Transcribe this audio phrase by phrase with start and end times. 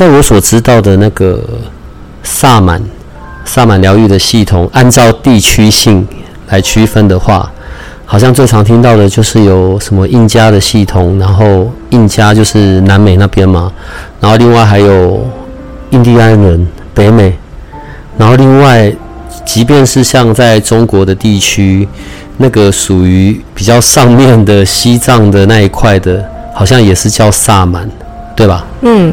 [0.00, 1.38] 在我所知道的那个
[2.22, 2.80] 萨满
[3.44, 6.08] 萨满疗愈的系统，按照地区性
[6.48, 7.52] 来区分的话，
[8.06, 13.70] 好像最常听到的就是有什么印加的系统，然后印加就是南美那边嘛，
[14.18, 15.22] 然后另外还有
[15.90, 17.36] 印第安人北美，
[18.16, 18.90] 然后另外
[19.44, 21.86] 即便是像在中国的地区，
[22.38, 26.24] 那个属于比较上面的西藏的那一块的，
[26.54, 27.86] 好像也是叫萨满，
[28.34, 28.64] 对吧？
[28.80, 29.12] 嗯。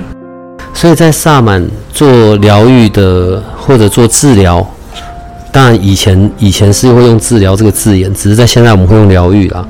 [0.77, 4.63] 所以在萨满做疗愈的或者做治疗，
[5.51, 9.67] 当然以前以前是会用治疗这个字眼，只是在现在我们会用疗愈啦，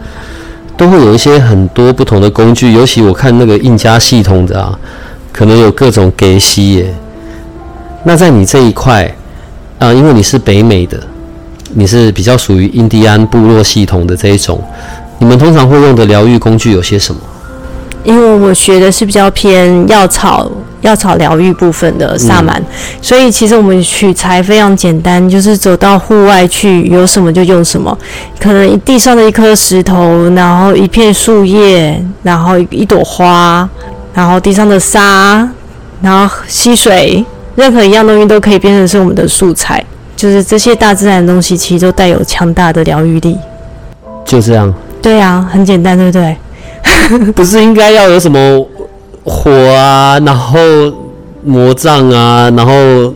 [0.75, 2.73] 都会有一些很多不同的工具。
[2.73, 4.77] 尤其我看那个印加系统的啊，
[5.31, 6.93] 可能有各种给息耶。
[8.03, 9.09] 那在你这一块
[9.79, 11.01] 啊，因为你是北美的，
[11.73, 14.61] 你是比较属于印第安部落系统的这一种，
[15.19, 17.21] 你们通常会用的疗愈工具有些什么？
[18.07, 20.49] 因为我学的是比较偏药草。
[20.81, 22.63] 药草疗愈部分的萨满，
[23.01, 27.97] 所以其实我们取材非常简单，就是走到户外去，有什么就用什么。
[28.39, 33.67] 可能地上的一颗石头，然后一片树叶，然后一朵花，
[34.13, 35.49] 然后地上的沙，
[35.99, 39.83] 然后溪水，任何一样东西都可以变成是我们的素材。
[40.15, 43.35] 就是这些大自然的东西，其实都带有强大的疗愈力。
[44.23, 44.71] 就这样。
[45.01, 46.37] 对啊，很简单，对不对？
[47.35, 48.67] 不是应该要有什么？
[49.23, 50.57] 火啊，然后
[51.43, 53.13] 魔杖啊，然后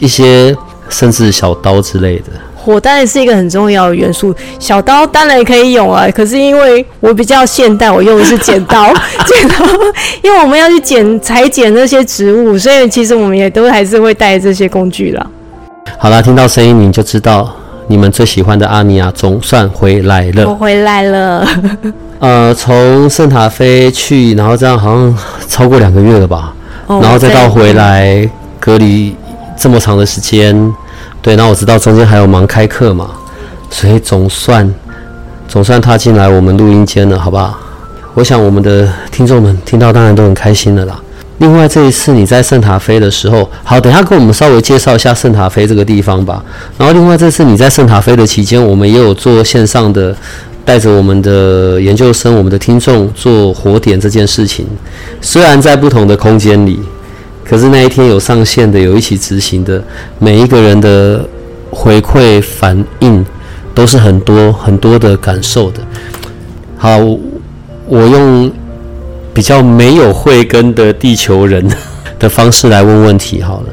[0.00, 0.54] 一些
[0.90, 2.24] 甚至小刀之类的。
[2.54, 6.06] 火当然是一个很重要的元素，小刀当然也可以用啊。
[6.14, 8.92] 可是因为我比较现代，我用的是剪刀，
[9.24, 9.64] 剪刀，
[10.22, 15.30] 因为我们要去剪裁剪那些植物，所以其实我们也都还是会带这些工具了。
[15.98, 17.56] 好了，听到声音你就知道，
[17.88, 20.48] 你们最喜欢的阿尼亚总算回来了。
[20.48, 21.44] 我回来了。
[22.20, 25.18] 呃，从圣塔菲去，然后这样好像
[25.48, 26.52] 超过两个月了吧，
[26.86, 28.28] 然后再到回来
[28.58, 29.14] 隔离
[29.56, 30.74] 这么长的时间，
[31.22, 33.10] 对，那我知道中间还有忙开课嘛，
[33.70, 34.72] 所以总算
[35.46, 37.56] 总算踏进来我们录音间了，好不好？
[38.14, 40.98] 我想我们的听众们听到当然都很开心的啦。
[41.38, 46.44] 另外这一次你在圣塔菲的时候，好，等下跟我们稍微介绍一下圣塔菲这个地方吧。
[46.76, 50.14] 然后另外这次你在圣塔菲的期间，我们也有做线上的。
[50.64, 54.66] 带着我们的研究生、我们的听众做火点这件事情，
[55.22, 56.78] 虽然在不同的空间里，
[57.42, 59.82] 可是那一天有上线的、有一起执行的，
[60.18, 61.26] 每一个人的
[61.70, 63.24] 回馈反应
[63.74, 65.80] 都是很多很多的感受的。
[66.76, 66.98] 好，
[67.86, 68.52] 我用
[69.38, 71.64] 比较没有慧根的地球人
[72.18, 73.66] 的方式来问问题好了，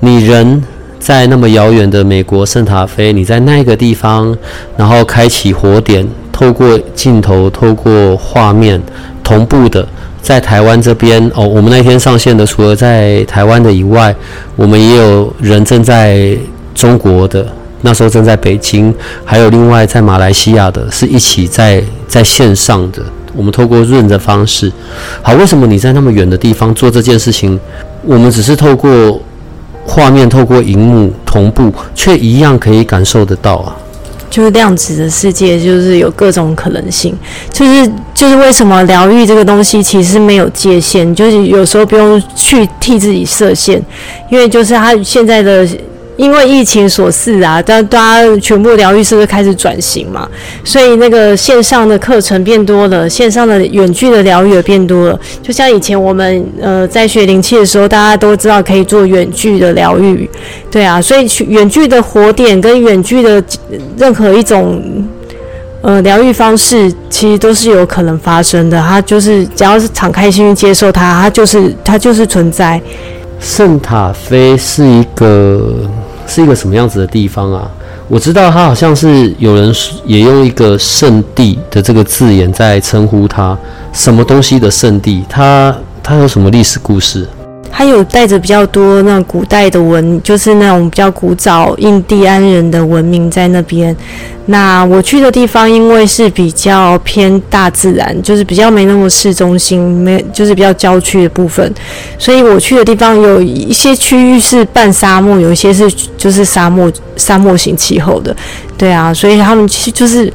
[0.00, 0.62] 你人。
[0.98, 4.34] 在那么遥远的美国圣塔菲，你在那个地方，
[4.74, 8.82] 然后开启火点，透过镜头，透过画面，
[9.22, 9.86] 同步的
[10.22, 11.46] 在台湾这边哦。
[11.46, 14.12] 我们那天上线的，除了在台湾的以外，
[14.56, 16.36] 我们也有人正在
[16.74, 17.46] 中国的，
[17.82, 18.92] 那时候正在北京，
[19.26, 23.02] 还有另外在马来西亚的，是一起在在线上的。
[23.36, 24.72] 我们透过润的方式，
[25.22, 27.60] 好，为什么你在那么远的地方做这件事情？
[28.02, 29.20] 我们只是透过。
[29.88, 33.76] 画面透过荧幕同步，却一样可以感受得到啊！
[34.28, 37.16] 就是量子的世界，就是有各种可能性。
[37.52, 43.80] 就是就是为什么疗愈这个东西其实没有界限，就是有时候不用去替自己设限，
[44.28, 45.64] 因为就是他现在的。
[46.16, 50.26] 因为疫情所赐啊，大大家全部疗愈师都开始转型嘛？
[50.64, 55.20] 所以那个线上的课程变多了，线上的远距的疗愈也变多了。
[55.42, 60.28] 就像以前我们呃在学灵气的时候，大家都知道可以做远距的疗愈，
[60.70, 63.42] 对啊，所以远距的火点跟远距的
[63.98, 64.82] 任何一种
[65.82, 68.80] 呃疗愈方式，其实都是有可能发生的。
[68.80, 72.80] 它就是只要是敞开心去接受它，它就是它就是存在。
[73.40, 75.88] 圣塔菲是一个。
[76.28, 77.70] 是一个什么样子的地方啊？
[78.08, 79.72] 我知道它好像是有人
[80.04, 83.56] 也用一个圣地的这个字眼在称呼它，
[83.92, 85.24] 什么东西的圣地？
[85.28, 85.72] 它
[86.02, 87.28] 它有什么历史故事？
[87.70, 93.94] 它有带着比较多那古代的文，就是那种比较古早印第安人的文明在那边。
[94.48, 101.74] 那我去的地方，因为是比较偏大自然，就是比较没那么市中心，没就是比较郊区的部分，
[102.16, 108.34] 所以我去的地方有一些区域是半沙漠，有一些是就是沙漠沙漠型气候的。
[108.78, 110.32] 对啊，所以他们其实就是，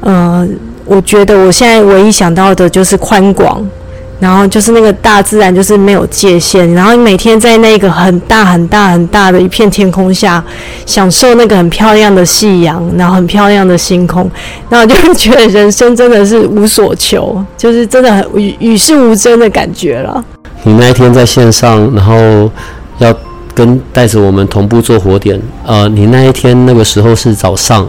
[0.00, 0.46] 呃，
[0.84, 3.64] 我觉得我现在唯一想到的就是宽广。
[4.22, 6.72] 然后就是那个大自然，就是没有界限。
[6.74, 10.42] 然后你每天在那个很大很大很大的一片天空下，
[10.86, 14.30] 享受那个很漂亮的夕阳，然后很漂亮的星空，
[14.68, 20.24] 然后就会觉得人生真的是无所求，就是真的很与与世无争的感觉了。
[20.62, 22.48] 你那一天在线上，然后
[22.98, 23.12] 要
[23.52, 25.42] 跟带着我们同步做火点。
[25.66, 27.88] 呃，你那一天那个时候是早上，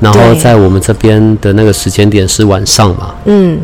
[0.00, 3.14] 然后在我们这边的那个时间点是晚上嘛？
[3.26, 3.60] 嗯。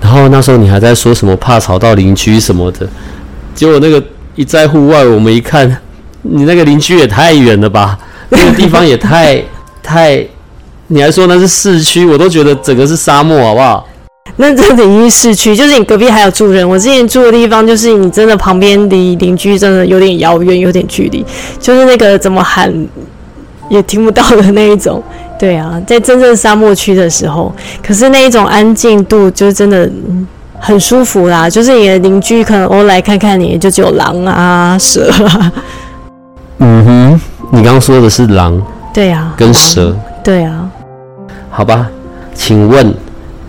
[0.00, 2.88] 然后那时候你还在说什么怕吵到邻居什么的，
[3.54, 4.02] 结果那个
[4.34, 5.76] 一在户外，我们一看，
[6.22, 7.98] 你那个邻居也太远了吧，
[8.30, 9.42] 那个地方也太
[9.82, 10.24] 太，
[10.88, 13.88] 你还说那是市区，我都觉得整个是沙漠，好不好？
[14.38, 16.68] 那真的已经市区，就是你隔壁还有住人。
[16.68, 21.24] 我之前住的地方，就是你真的旁边离邻居真的有点遥远，有点距离，
[21.58, 22.70] 就是那个怎么喊
[23.70, 25.02] 也听不到的那一种。
[25.38, 27.54] 对啊，在真正沙漠区的时候，
[27.86, 29.90] 可是那一种安静度就真的
[30.58, 31.48] 很舒服啦。
[31.48, 35.52] 就是你的邻居可能偶尔来看看你，就只有狼啊、蛇啊。
[36.58, 38.60] 嗯哼，你刚刚说的是狼？
[38.94, 39.94] 对啊，跟蛇。
[40.24, 40.68] 对啊。
[41.50, 41.86] 好吧，
[42.34, 42.94] 请问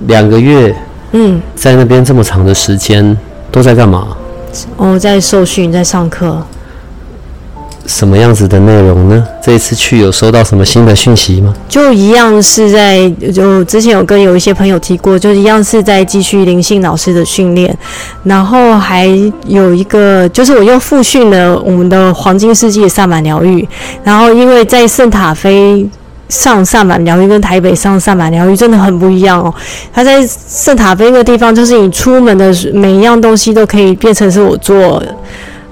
[0.08, 0.76] 两个月，
[1.14, 3.18] 嗯，在那边这么长的时间
[3.52, 4.10] 都在干嘛？
[4.76, 6.42] 哦，在受训，在上课。
[7.88, 9.26] 什么样子的内容呢？
[9.42, 11.54] 这一次去有收到什么新的讯息吗？
[11.70, 17.76] 就一样是在，就之前有跟有一些朋友提过，就一样是在继续灵性老师的训练，
[18.26, 19.08] 然后还
[19.48, 23.66] 有一个就是我又复训了我们的黄金世纪萨满疗愈，
[24.04, 25.88] 然后因为在圣塔菲
[26.28, 29.54] 上萨满疗愈跟台北上萨满疗愈真的很不一样哦，
[29.94, 35.02] 他在圣塔菲那个地方，就是你出门的每一样东西都可以变成是我做。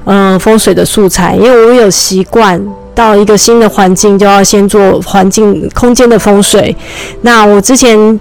[0.05, 2.63] 嗯，风水的素材，因为我有习惯
[2.93, 6.75] 到一个新的环境就要先做环境空间的风水。
[7.21, 8.19] 那我之前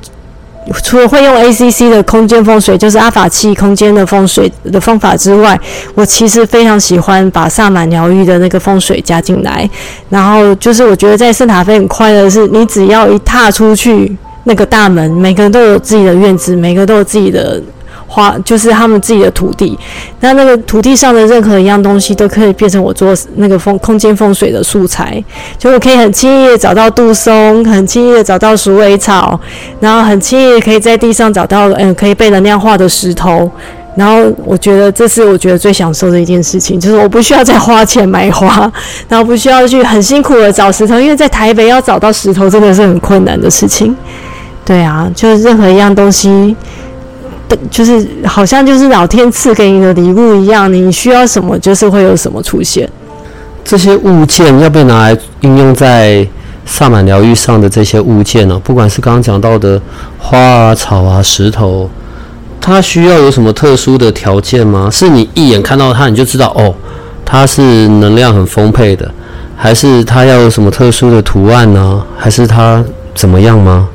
[0.83, 5.61] 除了会用 ACC 的空间风水，就是阿法器空间的风水的方法之外，
[5.95, 9.69] 我其实非常喜欢把萨满疗愈的那个风水加进来。
[10.09, 17.63] 然后就是我觉得在圣塔菲很快乐是，你只要一踏出去那个大门，每个人都有自己的院子，每个都有自己的。
[18.07, 19.79] 花就是他们自己的土地，
[20.21, 25.23] 那那个土地上的任何一样东西都可以变成我做那个风空间风水的素材，
[25.59, 29.39] 就我可以很轻易的找到杜松，很轻易的找到鼠尾草，
[29.81, 33.51] 然后很轻易的可以在地上找到嗯可以被能量化的石头，
[33.97, 38.71] 然后我觉得这是我觉得最享受的一件事情，就是我不需要再花钱买花，
[39.09, 43.97] 然后不需要去很辛苦的找石头，因为在台北要找到石头真的是很困难的事情。
[44.65, 46.57] 对啊，就是任何一样东西。
[47.71, 52.89] 就是好像就是老天赐给你的礼物一样，你需要什么就是会有什么出现。
[53.65, 56.27] 这些物件要被拿来应用在
[56.67, 58.61] 萨满疗愈上的这些物件呢？
[58.63, 59.81] 不管是刚刚讲到的
[60.19, 61.89] 花啊、草啊、石头，
[62.61, 64.89] 它需要有什么特殊的条件吗？
[64.91, 66.75] 是你一眼看到它你就知道哦，
[67.25, 69.11] 它是能量很丰沛的，
[69.57, 72.03] 还是它要有什么特殊的图案呢？
[72.17, 72.85] 还是它
[73.15, 73.89] 怎么样吗？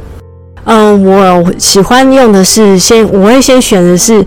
[0.72, 4.24] 嗯，我喜欢用的是先，我会先选的是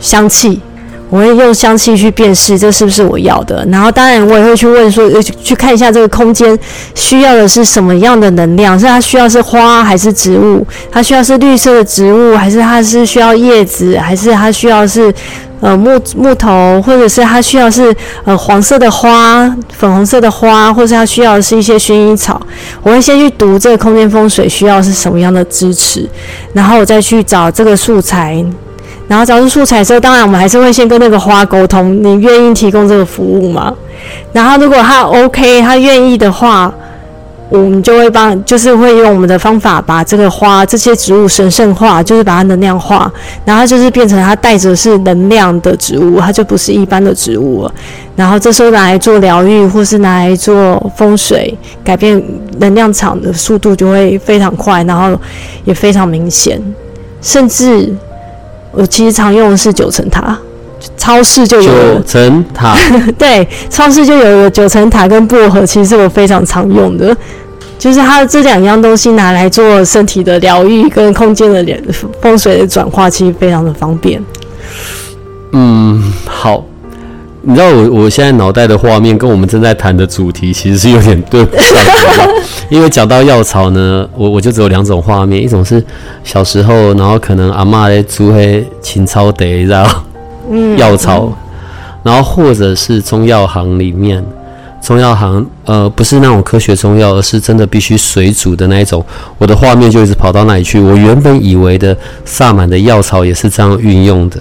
[0.00, 0.60] 香气，
[1.08, 3.66] 我会用香气去辨识这是不是我要的。
[3.70, 6.58] 然后，当然我也会去问说，去看一下这个空间
[6.94, 10.66] 需要的是什么样的能量，是它需要是花还是植物？
[10.90, 15.12] 它需要是绿色的植物，还是它是需要叶子，还是它需要是？
[15.60, 17.92] 呃，木木头，或者是它需要是
[18.24, 22.40] 呃黄色的花、粉红色的花，或者它需要是一些薰衣草。
[22.80, 26.08] 我会先去读这个空间风水需要是什么样的支持，
[26.52, 28.44] 然后我再去找这个素材。
[29.08, 33.74] 然后找出素材之后，当然我们还是会先跟那个花沟通，你愿意提供这个服务吗？
[34.32, 36.72] 然后如果他 OK，他愿意的话。
[37.50, 43.10] 我们就会帮，就是会用我们的方法把这个花、这些植物神圣化，就是把它能量化，
[43.42, 47.72] 然后就是变成它带着是能量的植物，它就不是一般的植物了。
[48.14, 52.22] 然后这时候拿来做疗愈，或是拿来做风水，改变
[52.58, 55.18] 能量场的速度就会非常快，然后
[55.64, 56.60] 也非常明显。
[57.22, 57.90] 甚至
[58.72, 60.36] 我其实常用的是九层塔。
[60.96, 62.76] 超市就有九层塔，
[63.18, 67.16] 对，超市就有九层塔跟薄荷，其实我非常常用的，
[67.76, 71.64] 就是它的这两样东西拿来做身体的疗愈跟空间的
[72.22, 74.22] 风水的转化，其实非常的方便。
[75.50, 76.64] 嗯，好，
[77.42, 81.74] 你知道我我现在脑袋的画面跟我们正在谈的主题其实是有点对不上
[82.16, 82.34] 的，
[82.68, 85.82] 因为讲到药草呢，我我就只有两种画面，一种是
[86.22, 89.66] 小时候，然后可能阿妈在煮黑青草得，
[90.76, 91.32] 药草，
[92.02, 94.22] 然后或者是中药行里面，
[94.82, 99.04] 中药行呃不是那种科学中药，而是真的必须水煮的那一种，
[99.38, 100.78] 我的画面就一直跑到那里去。
[100.78, 104.38] 我原本以为的萨满的药草也是这样运用的，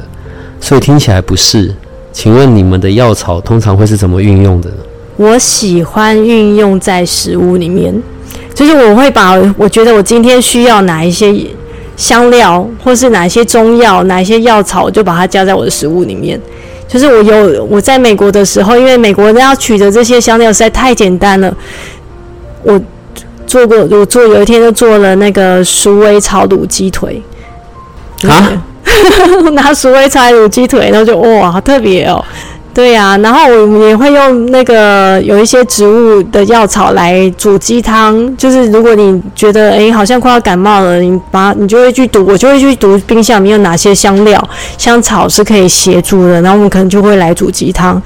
[0.59, 1.73] 所以听起来不是。
[2.11, 4.75] 请问你们的药草通常会是怎么运用的呢？
[5.17, 7.93] 我喜欢运用在食物里面，
[8.57, 11.31] 就是我会把我觉得我今天需要哪一些
[11.95, 16.41] 香料，或是哪一些中药，哪一些药草，就把它加在我的食物里面。
[16.87, 21.55] 就是我有我在美国的时候，因为美国人要取得这些香料实在太简单了，
[22.63, 22.81] 我
[23.45, 27.21] 做过，我做有一天就做了那个鼠尾草卤鸡腿
[28.23, 28.63] 啊。
[29.53, 32.25] 拿鼠尾草卤鸡腿，然后就哇，好特别哦。
[32.77, 38.37] 对呀，然后我们也会用那个有一些植物的药草来煮鸡汤。
[38.37, 44.39] 就是如果你觉得哎，好像快要感冒了，你把你就会去读，我就会去读冰箱里面有哪些香料、
[44.77, 47.99] 香草是可以协助的，然后我们可能就会来煮鸡汤。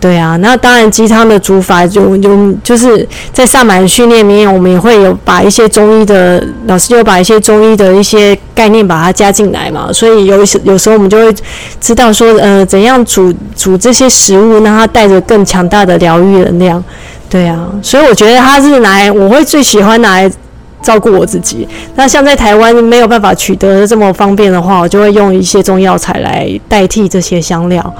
[0.00, 11.34] 对啊，那当然鸡汤的煮法就就就是在萨满训练里面，我们也会有把一些中医的老师就把一些中医的一些概念把它加进来嘛，所以有时有时候我们就会
[11.82, 16.82] 知道说，呃，怎样煮煮这些食物，让它带着更强大的疗愈能量。
[17.28, 20.32] 对啊，所以我觉得它是拿来，我会最喜欢拿来
[20.80, 21.68] 照顾我自己。
[21.94, 27.94] 那像在台湾没有办法取得这么方便的话，我就会用一些中药材来代替这些香料。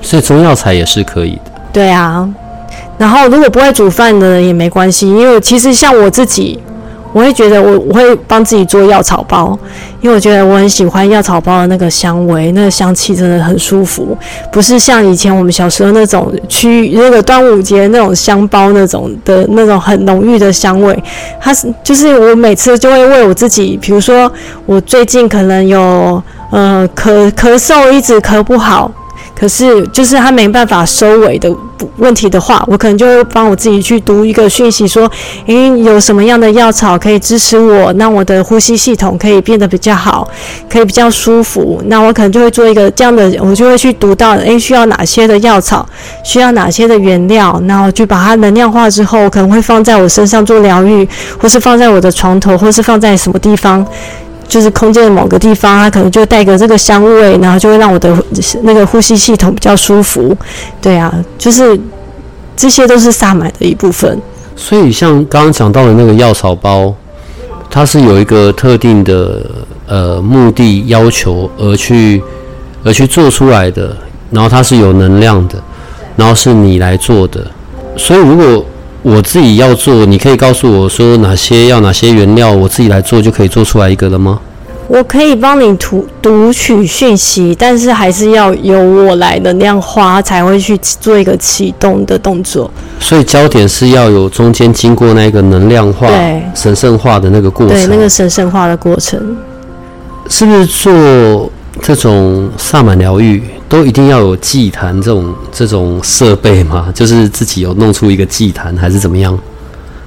[0.00, 1.50] 所以中药材也是可以的。
[1.72, 2.28] 对啊，
[2.96, 6.58] 然后如果不会煮饭的人也没关系，因为其实像我自己，
[7.12, 9.58] 我会觉得我我会帮自己做药草包，
[10.00, 14.16] 因为我觉得我很喜欢药草包的那个香味，那个香气真的很舒服，
[14.50, 21.02] 不是像以前我们小时候那种去那个端午节那种香包那种的那种很浓郁的香味。
[21.40, 24.30] 它是就是我每次就会为我自己，比如说
[24.64, 28.90] 我最近可能有呃咳咳嗽一直咳不好。
[29.38, 31.54] 可是，就是他没办法收尾的
[31.98, 35.10] 问题的话，我可能就会帮我自己去读一个讯息，说，
[35.44, 40.26] 诶，有什么样的药草可以支持我，让我的呼吸系统可以变得比较好，
[40.70, 41.82] 可以比较舒服。
[41.86, 45.86] 那我可能就会做一个这样的，我就会去读到，诶，需要哪些的药草，
[46.24, 51.06] 需要哪些的原料，然后就把它能量化之后，可能会放在我身上做疗愈，
[51.38, 53.86] 或是放在我的床头，或是放在什么地方。
[54.48, 58.16] 就是空间的某个地方，它可能就带个这个香味，然后就会让我的
[58.62, 60.36] 那个呼吸系统比较舒服。
[60.80, 61.78] 对啊，就是
[62.56, 64.20] 这些都是萨满的一部分。
[64.54, 66.94] 所以像刚刚讲到的那个药草包，
[67.68, 69.44] 它是有一个特定的
[69.86, 72.22] 呃目的要求而去
[72.84, 73.94] 而去做出来的，
[74.30, 75.62] 然后它是有能量的，
[76.16, 77.46] 然后是你来做的。
[77.96, 78.64] 所以如果
[79.06, 84.40] 我自己要做，你可以告诉我说哪些要哪些原料，我自己来做就可以做出来一个了吗？
[84.88, 92.68] 我可以帮你读读取讯息，但是还是要由我来能量化，才会去做一个启动的动作。
[92.98, 96.08] 所以焦点是要有中间经过那个能量化、
[96.52, 99.36] 神圣化的那个过程，对那个神圣化的过程，
[100.28, 101.48] 是不是做
[101.82, 103.42] 这种萨满疗愈？
[103.68, 106.86] 都一定要有祭坛这种这种设备吗？
[106.94, 109.38] 就是自己有弄出一个祭坛，还是怎么样？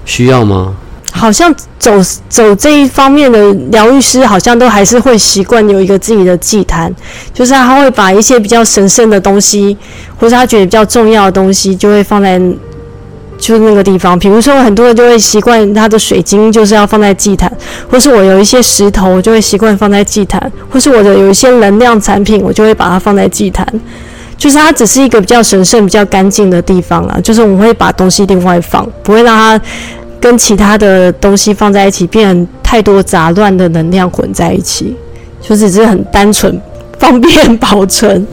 [0.05, 0.73] 需要吗？
[1.11, 1.91] 好像走
[2.29, 6.93] 走这一方面的疗愈师，好像都还是会习惯有一个自己的祭坛，
[7.33, 9.75] 就是他会把一些比较神圣的东西，
[10.17, 12.41] 或者他觉得比较重要的东西，就会放在。
[13.39, 17.51] 就是那个地方，比如说很多人就会习惯他的水晶就是要放在祭坛，
[17.89, 23.65] 或是我有一些石头我就会习惯放在祭坛，或是我的有一些能量产品，我就会把它放在祭坛。
[24.37, 27.19] 就是它只是一个比较神圣、比较干净的地方啊。
[27.23, 29.61] 就是我们会把东西另外放，不会让它
[30.19, 34.95] 跟其他的东西放在一起，变成太多杂乱的能量混在一起。
[35.41, 36.59] 就只是很单纯、
[36.97, 38.25] 方便保存。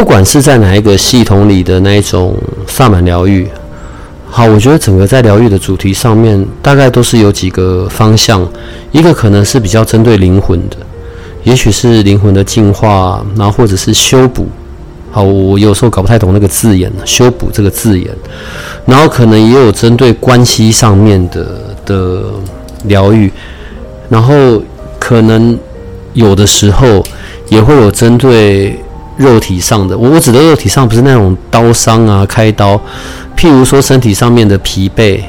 [0.00, 2.34] 不管是在哪一个系统里的那一种
[2.66, 3.46] 萨满疗愈，
[4.30, 8.48] 好，我觉得整个在疗愈的主题上面，大概都是有几个方向。
[8.92, 10.76] 一个可能是比较针对灵魂的，
[11.42, 14.48] 也许是灵魂的进化，然后或者是修补。
[15.10, 18.08] 好，我有时候搞不太懂那个字眼，修补这个字眼。
[18.86, 22.22] 然后可能也有针对关系上面的的
[22.84, 23.30] 疗愈，
[24.08, 24.62] 然后
[24.98, 25.58] 可能
[26.14, 27.04] 有的时候
[27.50, 28.80] 也会有针对。
[29.20, 32.80] 肉体上的，我我指的肉体上不是那种刀伤啊，开刀，
[33.36, 35.20] 譬如说身体上面的疲惫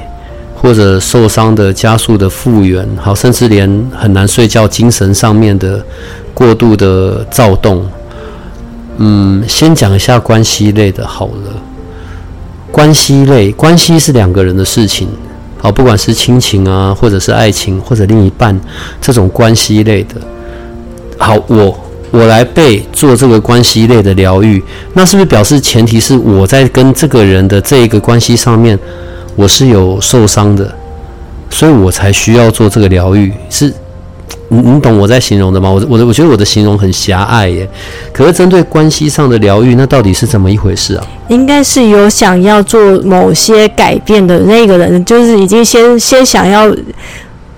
[0.55, 5.83] 或者受伤的加速的复原，好，甚至连很难睡觉，精神上面的
[6.33, 7.85] 过度的躁动，
[8.97, 11.53] 嗯，先讲一下关系类的好了。
[12.71, 15.09] 关系类，关系是两个人的事情，
[15.57, 18.57] 好，不管是亲情啊，或者是爱情，或者另一半
[19.01, 20.15] 这种关系类的。
[21.17, 21.77] 好，我
[22.11, 24.61] 我来背做这个关系类的疗愈，
[24.93, 28.77] 那是不是表示前提是我在跟这个人的这一个关系上面，
[29.35, 30.75] 我是有受伤的，
[31.49, 33.31] 所以我才需要做这个疗愈？
[33.49, 33.73] 是？
[34.53, 35.69] 你你懂我在形容的吗？
[35.71, 37.65] 我我我觉得我的形容很狭隘耶。
[38.11, 41.07] 可是针对关系上的疗愈，那到底是怎么一回事啊？
[41.29, 46.69] 应该是有想要做某些改变的那个人，就是已经先先想要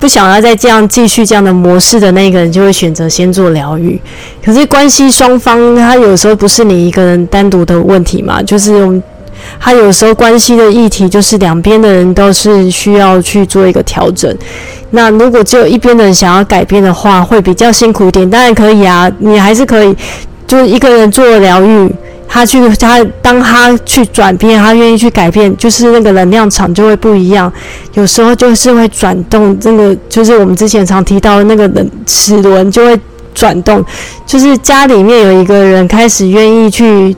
[0.04, 3.98] 不想要再这样继续这样的模式的那个人，就会选择先做疗愈。
[4.44, 9.02] 可是关系双方，他有时候不是你一个人单独的问题嘛，就是我们。
[9.62, 14.38] 他有时候关系的议题就是两边的人都是需要去做一个调整。
[14.90, 18.30] 那如果只有一边的人想要改变的话，会比较辛苦一点。
[18.30, 19.96] 当然可以啊，你还是可以，
[20.46, 21.90] 就是一个人做疗愈，
[22.34, 27.52] 他去他当他去转变，他愿意去改变，就是那个能量场就会不一样。
[27.94, 33.00] 有时候就是会转动，这个就是我们之前常提到的那个人齿轮就会
[33.36, 33.86] 转动，
[34.26, 37.16] 就是家里面有一个人开始愿意去。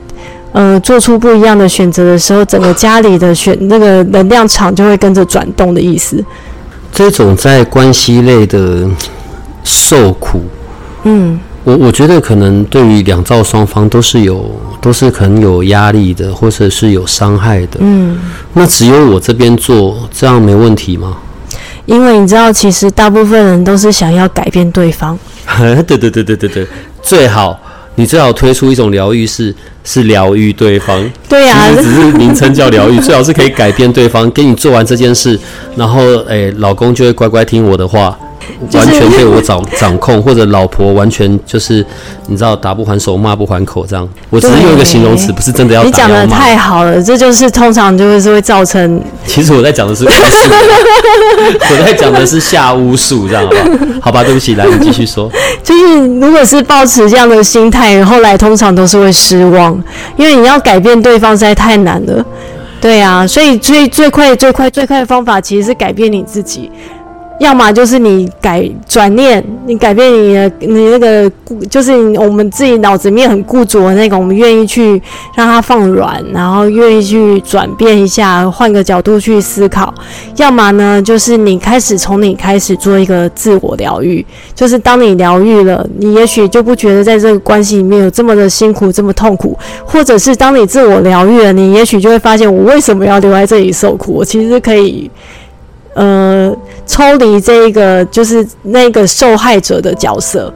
[0.58, 6.24] 嗯，做出不一样的选择的时候，整个家里的选那个能量场就会跟着转动的意思。
[6.90, 8.88] 这种在关系类的
[9.62, 10.40] 受苦，
[11.02, 14.48] 嗯，我我觉得可能对于两造双方都是有
[14.80, 17.78] 都是可能有压力的，或者是有伤害的。
[17.80, 18.16] 嗯，
[18.52, 21.16] 那只有我这边做这样没问题吗？
[21.84, 25.18] 因为你知道，其实大部分人都是想要改变对方。
[25.88, 26.66] 对对对对对对，
[27.02, 27.58] 最好。
[27.98, 31.10] 你最好推出一种疗愈，是是疗愈对方。
[31.28, 34.30] 对呀，只是名称叫疗愈， 最好是可以改变对方。
[34.30, 35.36] 给你做完这件事，
[35.74, 38.16] 然后诶，老公就会乖乖听我的话。
[38.72, 41.84] 完全被我掌掌控，或者老婆完全就是
[42.26, 44.08] 你知道打不还手骂不还口这样。
[44.30, 49.02] 我只是用一个形容词，不是真的要你讲的太好了，这就是通常就是会造成。
[49.26, 50.14] 其实我在讲的是巫术，
[51.70, 53.58] 我在讲的是下巫术，这样好吧？
[54.02, 55.30] 好吧，对不起，来你继续说。
[55.62, 59.78] 就是如果是保持这样的心态，后来通常都是会失望，
[60.16, 62.24] 因为你要改变对方实在太难了。
[62.80, 66.70] 对啊，所以最最快最快最快的方法其实是改变你自己。
[67.38, 75.00] 要么就是你改转念，你改变你的你那个固，就是我们自己脑子里面很固着的那个，我们愿意去
[75.34, 79.92] 让它放软，然后愿意去转变一下，换个角度去思考。
[80.36, 94.14] 要么呢，就是你开始从你开始做一个自我疗愈，就是当你疗愈了，你也许就不觉得在这个关系里面有这么的辛苦，这么痛苦，或者是当你自我疗愈了，你也许就会发现，我为什么要留在这里受苦？
[94.14, 95.10] 我其实可以。
[95.98, 96.54] 呃，
[96.86, 100.52] 抽离这一个就是那个受害者的角色，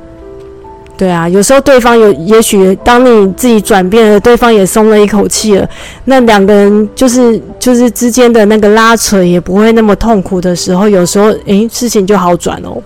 [0.96, 5.68] 对啊，有时候对方有，也许当你自己转变了，对方也松了一口气了，
[6.04, 12.80] 那两个人就是就是之间的那个拉扯也不会那么痛苦的时候，有时候诶，事情就好转哦。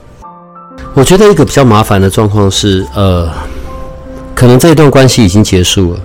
[0.94, 3.28] 我觉得一个比较麻烦的状况是，呃，
[4.34, 6.00] 可能这一段关系已经结束了，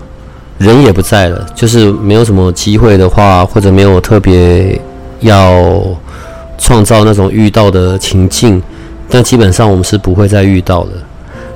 [0.57, 4.79] 人也不在了，就是没有什么机会的话，或者没有特别
[5.21, 5.63] 要。
[6.59, 8.61] 创造那种遇到的情境，
[9.09, 10.91] 但基本上我们是不会再遇到的。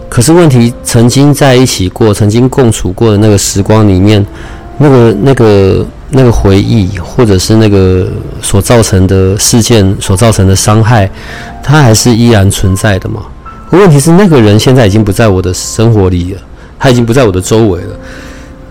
[0.10, 4.24] 可是问题，曾经在一起过、曾经共处过的那个时光里面，
[4.78, 8.08] 那个、那个、那个回忆，或者是那个
[8.40, 11.10] 所造成的事件所造成的伤害，
[11.64, 13.24] 它还是依然存在的嘛？
[13.72, 16.42] 问题是，那个人现在已经不在我的生活里了，
[16.78, 17.98] 他已经不在我的周围了。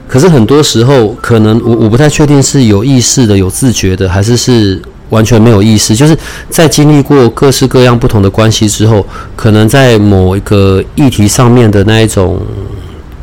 [0.06, 4.80] 可是很多时候，可能我我不太确定是有意识的、有自觉的，还是是。
[5.12, 6.16] 完全没有意思，就是
[6.48, 12.40] 在经历过各式各样不同的关系之后，可能在某一个议题上面的那一种、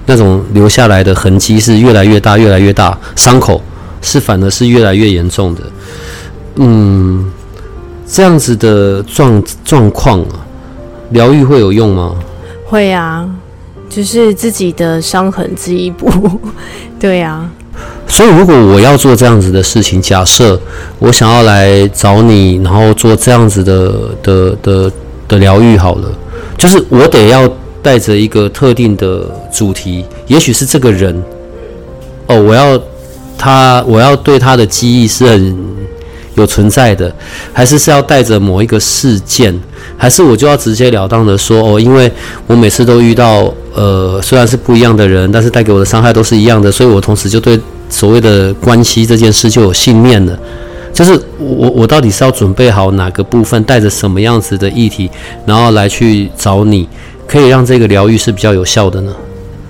[0.06, 3.60] 那种留下来的痕迹是越来越大、越来越大，伤口
[4.04, 5.62] 是反而是越来越严重的。
[6.58, 7.32] 嗯，
[8.06, 10.46] 这样子的状状况啊，
[11.10, 12.14] 疗愈会有用吗？
[12.68, 13.28] 会啊，
[13.90, 16.08] 就是自己的伤痕自己补，
[17.00, 17.50] 对呀。
[18.12, 20.60] 所以，如果我要做这样子的事情，假设
[20.98, 23.94] 我想要来找你，然后做这样子的
[24.24, 24.92] 的的
[25.28, 26.10] 的疗愈，好了，
[26.58, 27.48] 就是我得要
[27.84, 29.22] 带着一个特定的
[29.54, 31.24] 主题，也许是这个人，
[32.28, 32.82] 哦，我要
[33.38, 35.58] 他，我要对他的记忆是很
[36.34, 37.14] 有存在的，
[37.54, 39.58] 还是是要带着某一个事件，
[39.96, 42.12] 还是我就要直截了当的说，哦，因为
[42.48, 47.58] 我每次都遇到，呃，虽然是不一样的人，但是带给我的伤害都是一样的，所以我同时就对。
[47.90, 50.40] 所谓的关系这件事就有信念了，
[50.94, 55.10] 就是我我到底是要准备好哪个部分，带着什么样子的议题，
[55.46, 56.88] 然后来去找你，
[57.28, 59.14] 可以让这个疗愈是比较有效的呢？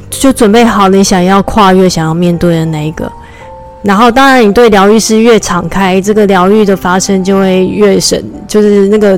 [0.09, 3.09] 就准备好你想要跨越、想要面对的那一个。
[3.81, 9.17] 然后，当然，你对疗愈师越敞开，这个疗愈的发生就会越深，就是那个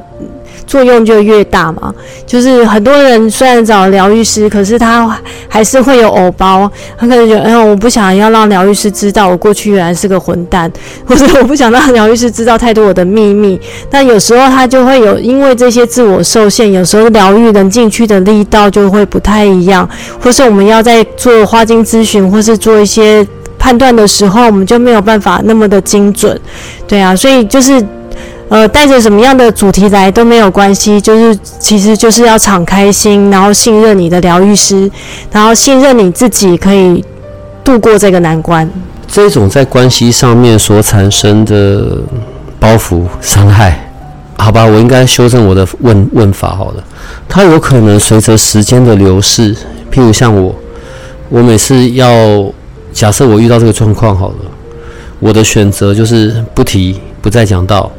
[0.72, 1.94] 作用就越大嘛。
[2.26, 10.72] 就是很多人虽然找疗愈师，可是他还是会有偶包，他可能觉得，哎，我不想要让疗愈师知道我过去原来是个混蛋，
[11.06, 13.60] 或者我不想让疗愈师知道太多我的秘密。
[13.90, 19.88] 但有时候他就会有，因为这些自我受限，有时候疗愈能进去的力道就会不太一样，
[20.22, 23.28] 或是我们要在做花精咨询，或是做一些。
[23.64, 26.36] 判断的时候，我们就没有办法那么的精准，
[26.88, 27.80] 对啊，所以就是，
[28.52, 34.92] 呃，带着什么样的主题来都没有关系，就是其实就是要敞开心，然后信任你的疗愈师，
[35.32, 37.02] 然后信任你自己可以
[37.64, 38.70] 度过这个难关。
[39.08, 42.00] 这种在关系上面所产生的
[42.60, 43.90] 包袱伤害，
[44.38, 46.84] 好吧，我应该修正我的问问法好了。
[47.30, 49.56] 它有可能随着时间的流逝，
[49.90, 50.54] 譬如像我，
[51.30, 52.08] 我每次要。
[52.94, 54.36] 假设我遇到这个状况好了，
[55.22, 57.90] 我的选择就是不提，不再讲到，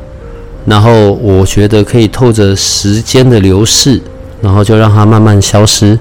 [0.64, 4.00] 然后我觉得可以透着时间的流逝，
[4.40, 5.98] 然后就让它慢慢消失，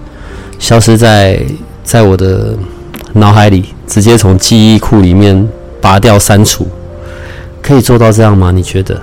[0.59, 1.43] 消失在
[1.83, 2.55] 在我的
[3.13, 5.49] 脑海里，直接从记忆库里面
[5.81, 6.67] 拔掉删除，
[7.61, 8.51] 可以做到这样吗？
[8.51, 9.01] 你觉得？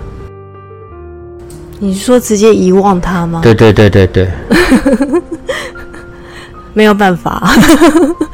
[1.81, 3.41] 你说直接遗忘它吗？
[3.43, 4.29] 对对对对对，
[6.75, 7.53] 没有办法。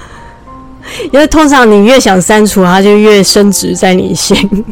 [1.13, 4.65] 因为通常你越想删除，它就越升值在你心。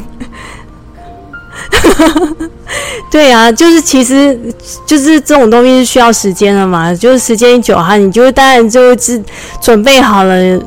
[3.11, 4.37] 对啊，就是其实
[4.85, 9.23] 就是这种东西是需要时间的嘛，就是时间一久哈，你就当然就是
[9.61, 10.59] 准备好了。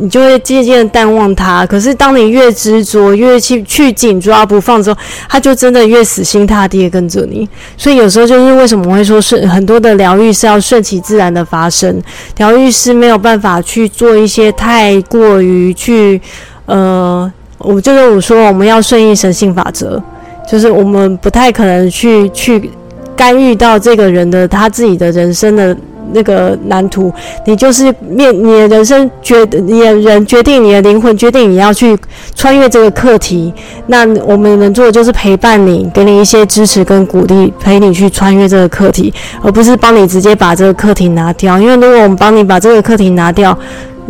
[0.00, 1.66] 你就会渐渐的淡忘它。
[1.66, 4.98] 可是当你越执着、越去去紧抓不放之后，
[5.28, 7.48] 它就真的越死心塌地的跟着你。
[7.76, 12.00] 所以有时候就是为什么我会说顺很多的疗愈是要顺其自然的发生，
[12.36, 16.20] 疗愈师没有办法去做一些太过于去
[16.66, 20.00] 呃，我就是我说我们要顺应神性法则，
[20.48, 22.70] 就是我们不太可能去去
[23.14, 25.76] 干预到这个人的他自己的人生的。
[26.10, 27.12] 那个蓝图，
[27.44, 31.94] 你就是面你的人生决，你的人决定你的灵魂决定你要去
[32.34, 33.52] 穿越这个课题。
[33.88, 41.60] 那我们能做的就是陪伴你，给你一些支持跟鼓励，陪你去穿越这个课题，而不是帮你直接把这个课题拿掉。
[41.60, 43.54] 因为如果我们帮你把这个课题拿掉，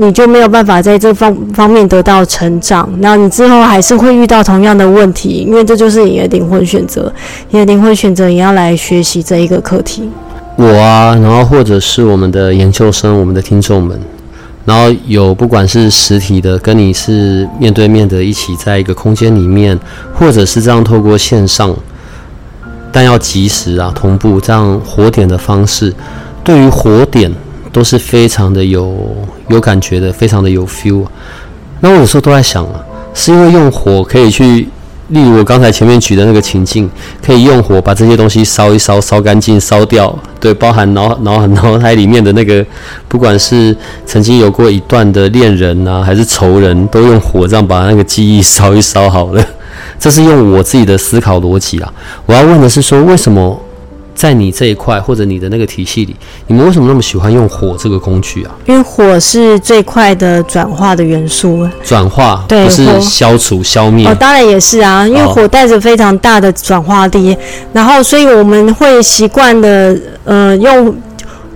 [0.00, 2.88] 你就没有办法在这方方面得到成长。
[3.00, 7.12] 那你之后还是会遇到同样的问题，因为这就是你的灵魂选择，
[7.50, 10.08] 你的灵魂选择也要来学习这一个课题。
[10.56, 14.00] 我啊，然后或者是我们的研究生、我们的听众们，
[14.64, 19.78] 然后有不管是实体的，跟你是面对面的，一起在一个空间里面，
[20.14, 21.74] 或者是这样透过线上，
[22.92, 25.92] 但要及时啊，同步这样火点的方式，
[26.42, 27.32] 对于火点
[27.72, 29.16] 都是非常的有
[29.48, 31.04] 有感觉的，非常的有 feel。
[31.80, 34.68] 那我有时候都在想啊，是因为用火可以去。
[35.08, 36.86] 例如我刚才前面举的那个情境，
[37.24, 40.14] 可以用火把这些东西烧一烧，烧干净，烧掉。
[40.38, 42.62] 对，包含脑脑脑海里面的那个，
[43.08, 49.42] 不管是曾经有过一段的恋人啊，还是仇人，都用火这样把那个记忆烧一烧好了。
[49.98, 51.90] 这是用我自己的思考逻辑啊。
[52.26, 53.58] 我要问的是说，为什么？
[54.18, 56.16] 在你这一块或者你的那个体系里，
[56.48, 58.50] 你们为什么那么喜欢用火这个工具啊？
[58.66, 61.68] 因为火是最快的转化的元素。
[61.84, 64.08] 转化，不是消除、消灭。
[64.08, 67.36] 哦，当然也是啊，因为火带着非常大的转化力，
[67.72, 70.92] 然后所以我们会习惯的，呃，用，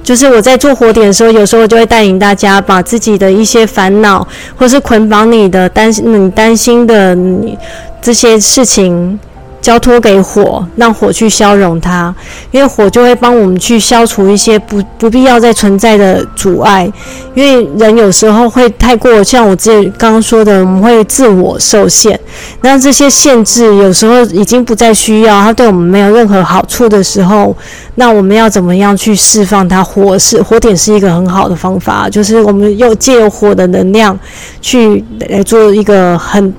[0.05, 7.59] 就是我在做火点的时候，有时候就会带领大家把自己的一些烦恼，或是捆绑你的担心、你担心的你
[8.01, 9.19] 这些事情。
[9.63, 12.15] 交托给火，让火去消融它，
[12.51, 16.93] 因为火就会帮我们去消除一些不不必要再存在的阻碍。
[17.35, 22.19] 因为人有时候会太过，像我之前刚刚说的，我们会自我受限。
[22.61, 27.57] 那这些限制有时候已经不再需要，它对我们没有任何好处的时候，
[27.95, 29.83] 那我们要怎么样去释放它？
[29.85, 34.19] 火是火点是一个很好的方法，就是我们又借火的能量
[34.61, 36.53] 去来做一个很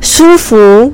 [0.00, 0.92] 舒服。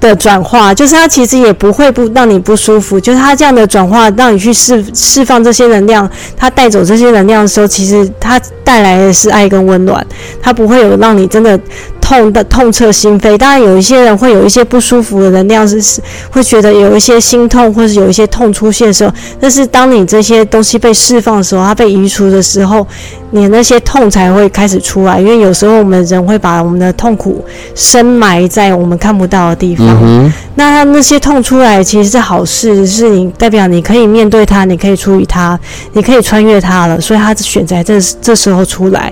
[0.00, 10.06] 的转化，就是它其实也不会不让你不舒服，就是它这样的转化，让你去释释放这些能量，它带走这些能量的时候，其实它带来的是爱跟温暖，
[10.40, 11.58] 它不会有让你真的
[12.04, 13.38] 痛的痛彻心扉。
[13.38, 19.10] 当然，有一些人会有一些不舒服的能量，是是会觉得有一些心痛，或是有一些痛出现的时候。
[19.40, 22.86] 但是，当你这些东西被释放的时候，它被移除的时候，
[23.30, 25.18] 你那些痛才会开始出来。
[25.18, 27.42] 因为有时候我们人会把我们的痛苦
[27.74, 30.30] 深埋在我们看不到的地方。
[30.56, 35.58] 那那些痛出来，其实是好事，是你代表你可以面对它，你可以处理它，
[35.94, 37.00] 你可以穿越它了。
[37.00, 39.10] 所以，它选在这这时候出来。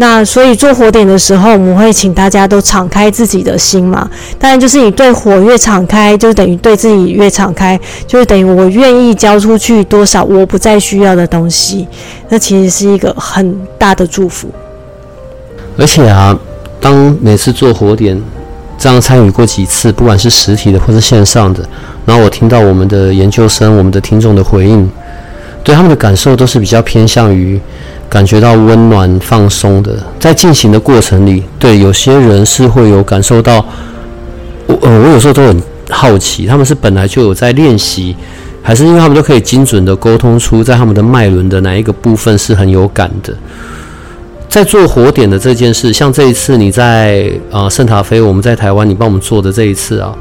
[0.00, 4.08] 那所以做火点的时候，我们会请大家都敞开自己的心嘛。
[4.38, 11.88] 当然，就是你对火越敞开，就等于对自己越敞开，就是等于我愿意交出去多少我不再需要的东西。
[12.28, 14.48] 那其实是一个很大的祝福。
[15.76, 16.38] 而且啊，
[16.80, 18.22] 当每次做火点
[18.78, 21.68] 这样参与过几次，不管是实体的或是线上的，
[22.06, 24.88] 然后我听到我们的研究生、我们的听众的回应，
[25.64, 27.60] 对他们的感受都是比较偏向于。
[28.08, 33.64] 感觉到温暖、放松的，在进行的过程里，对有些人是会有感受到。
[34.66, 38.14] 我呃，我有时候都很好奇，他们是本来就有在练习，
[38.62, 43.34] 还是因为他们都可以精准的沟通出在他们的脉轮的哪一个部分是很有感的。
[44.48, 50.14] 在做火点的这件事，像这一次你在啊圣塔菲，我们在台湾你帮我们做的这一次啊，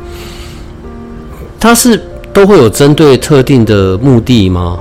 [1.59, 4.77] 它是都会有针对特定的目的吗？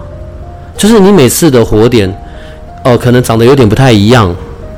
[0.77, 2.13] 就是你每次的火点。
[2.87, 4.33] 哦，可能长得有点不太一样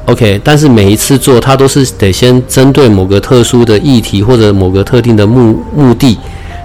[0.07, 6.18] ，OK，但是每一次做它都是得先针对某个特殊的议题或者某个特定的目目的，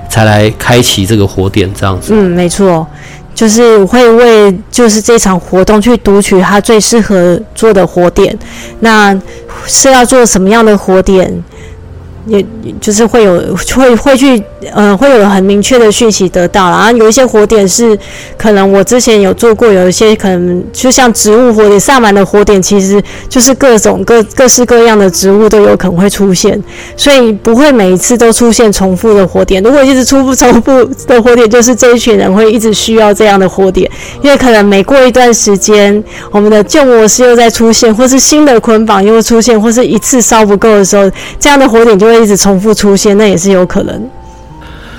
[0.09, 2.13] 才来开启这个火点这样子。
[2.15, 2.87] 嗯，没错，
[3.35, 8.33] 就是会为就是这场活动去读取它最适合做的火点，
[8.79, 9.13] 那
[9.65, 11.43] 是要做什么样的火点？
[12.25, 12.45] 也
[12.79, 14.41] 就是会有会会去
[14.73, 17.97] 呃会有很明确的讯息得到然后有一些火点是
[18.37, 26.57] 可能我之前有做过，有一些可能就像植物火点，萨满的火点其实就是各种各各式各样的植物都有可能会出现，
[26.95, 29.61] 所以不会每一次都出现重复的火点。
[29.61, 42.12] 如果一直出不重复的火点，就是这一群人会一直需要这样的火点，因为可能每过一段时间，我们的旧模式又在出现，或是新的捆绑又出现，或是一次烧不够的时候，这样的火点就会。
[42.19, 44.09] 一直重复出现，那也是有可能。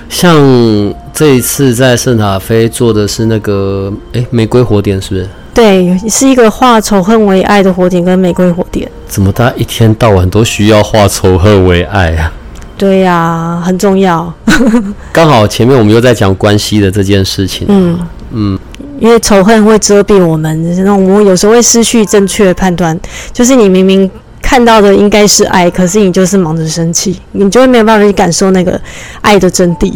[0.08, 5.28] 像这一次在圣塔菲做的是那个，哎，玫瑰火点是不是？
[5.54, 8.88] 对，是一个化仇恨为爱的火点跟玫瑰火点。
[9.06, 12.32] 怎么大家一天到晚都需要化仇恨为爱啊？
[12.76, 14.32] 对呀，很重要。
[15.12, 17.66] 刚好前面我们又在讲关系的这件事情。
[17.70, 17.98] 嗯
[18.32, 18.58] 嗯，
[18.98, 22.98] 因为仇恨会遮蔽我们，那我们有时候会失去正确的判断，
[23.32, 24.10] 就是你明明。
[24.54, 28.80] 看到的应该是爱，可是你就是忙着生气，你就会没有办法去感受那个
[29.20, 29.92] 爱的真谛。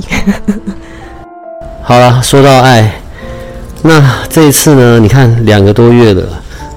[1.80, 2.92] 好了，说到爱，
[3.82, 4.98] 那这一次呢？
[4.98, 6.24] 你看两个多月了，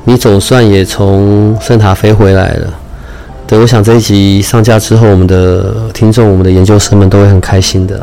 [0.04, 2.68] 你总算也从圣塔飞回来了。
[3.48, 8.00] 对，我想这一集上架之后，我们的听众、我们的研究生们都会很开心的。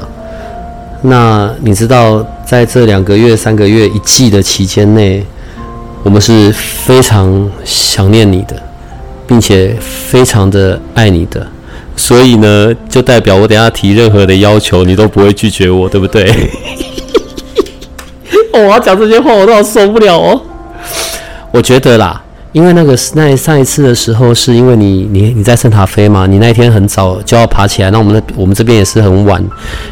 [1.03, 5.25] 那你知道，在这两个月、三个月、一季的期间内，
[6.03, 8.57] 我们是非常想念你的。
[9.29, 11.47] 并且非常的爱你的，
[11.95, 16.51] 所以呢，就代表我等下提任何的要求，你都不会拒绝我，对不对？
[18.55, 20.41] 我要讲这些话，我都好受不了哦。
[21.51, 22.21] 我觉得啦，
[22.53, 29.45] 因为那个那上一次的时候，是因为你你你在圣塔菲嘛，你那天很早就要爬起来，那我们的我们这边也是很晚，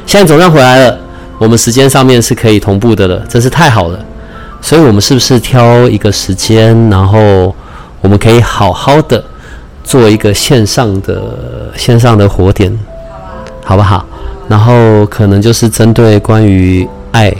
[0.07, 0.99] 现在总算回来了，
[1.38, 4.01] 我们时间上面是可以同步的了，真是太好了。
[4.62, 7.55] 所以我们是不是挑一个时间，然后？
[8.00, 9.22] 我们可以好好的
[9.82, 12.76] 做一个线上的线上的火点，
[13.64, 14.04] 好不好？
[14.48, 17.35] 然后可能就是针对关于爱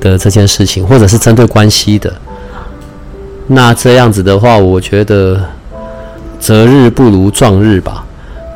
[0.00, 2.12] 的这件事情，或者是针对关系的。
[3.46, 5.40] 那这样子的话，我觉得
[6.38, 8.04] 择日不如撞日吧。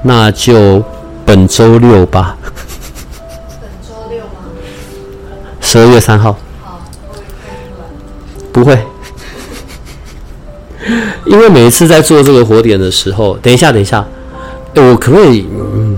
[0.03, 0.85] 那就
[1.25, 2.37] 本周六吧。
[3.61, 4.45] 本周六吗？
[5.61, 6.37] 十二月三号。
[6.63, 6.81] 好，
[8.53, 8.79] 不会。
[11.27, 14.05] 因为每一次在做这个火点的时候，等一下，等一下，
[14.75, 15.47] 我可不可以？
[15.51, 15.97] 嗯，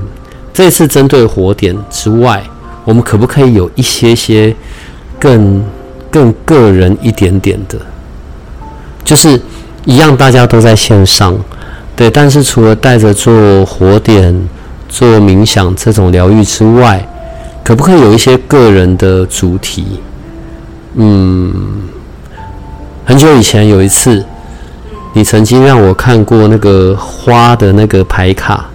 [0.55, 2.43] 这次针对火点之外，
[2.85, 4.55] 我们可不可以有一些些
[5.19, 5.65] 更
[6.11, 7.79] 更个人一点点的？
[9.05, 9.41] 就是
[9.85, 11.37] 一样，大家都在线上，
[11.97, 14.49] 对，但是除了带着做火点、
[14.89, 17.05] 做冥想这种疗愈之外，
[17.65, 20.01] 可不可以有一些个人的主题？
[20.95, 21.53] 嗯，
[23.05, 24.25] 很久以前有一次。
[25.17, 28.67] 你曾经让我看过那个花的那个牌卡，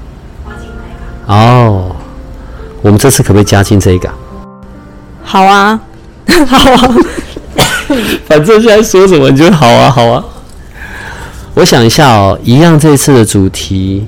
[1.28, 1.96] 哦，
[2.82, 4.10] 我们这次可不可以加进这个？
[5.22, 5.80] 好啊，
[6.48, 6.96] 好啊，
[8.26, 10.26] 反正现在说什么你就好啊，好啊。
[11.54, 14.08] 我想一下哦，一样这次的主题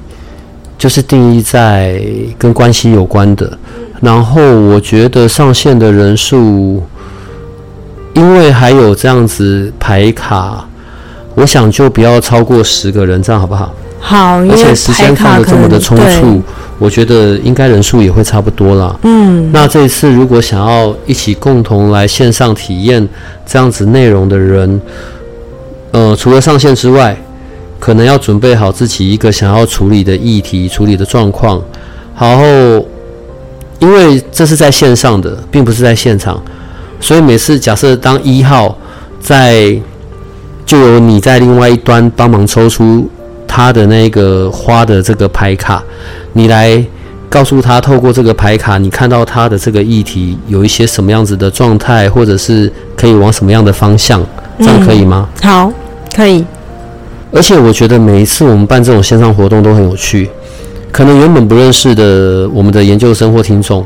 [0.76, 2.02] 就是定义在
[2.39, 3.56] 跟关系有关的。
[4.02, 6.82] 然后我觉得上线的人数，
[8.15, 10.67] 因为还有这样子排卡，
[11.36, 13.74] 我想就不要超过十个人，这样好不好？
[14.00, 16.41] 好，而且时间放的这么的匆促，
[16.78, 19.00] 我觉得应该人数也会差不多了。
[19.04, 23.08] 嗯，那这一次如果想要一起共同来线上体验
[23.46, 24.82] 这样子内容的人，
[25.91, 27.17] 呃，除了上线之外，
[27.80, 31.62] 可能要准备好自己一个想要处理的议题、处理的状况。
[32.19, 32.43] 然后，
[33.80, 36.41] 因为这是在线上的，并不是在现场，
[37.00, 38.78] 所以每次假设当一号
[39.19, 39.76] 在，
[40.65, 43.10] 就由你在另外一端帮忙抽出。
[43.56, 45.84] 他的那个花的这个牌卡，
[46.32, 46.84] 你来
[47.30, 54.26] 告诉他，透过这个牌卡，你看到他的这个议题有一些什么样子的状态，或者是可以往什么样的方向，
[54.58, 55.30] 这样可以吗？
[55.43, 55.71] 好，
[56.15, 56.43] 可以。
[57.32, 60.28] 而且我觉得每一次我们办这种线上活动都很有趣。
[60.91, 63.86] 可能原本不认识的我们的研究生或听众，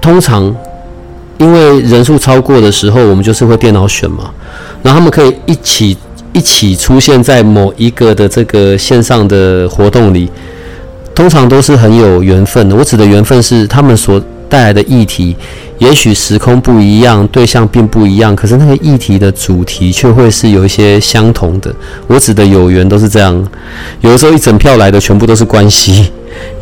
[0.00, 0.54] 通常
[1.38, 4.30] 因为人数超过的时候，我们就是会电脑选嘛，
[4.84, 5.96] 然后他们可以一起。
[6.36, 10.28] 一起出现在某一个的这个线上的活动里，
[11.14, 12.74] 通常都是很有缘分的。
[12.74, 15.36] 我指的缘分是他们所带来的议题，
[15.78, 21.72] 也许时空不一样，对象并不一样，可是那个议题的主题却会是有一些相同的。
[22.08, 23.48] 我指的有缘都是这样，
[24.00, 26.10] 有的时候一整票来的全部都是关系，